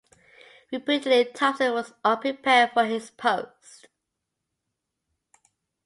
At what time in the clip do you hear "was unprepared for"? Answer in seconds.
1.73-2.85